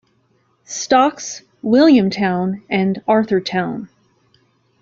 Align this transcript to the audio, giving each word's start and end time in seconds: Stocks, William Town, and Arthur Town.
Stocks, 0.65 1.43
William 1.61 2.09
Town, 2.09 2.63
and 2.71 3.03
Arthur 3.07 3.39
Town. 3.39 3.87